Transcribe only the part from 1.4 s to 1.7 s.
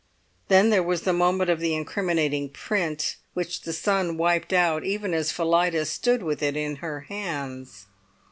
of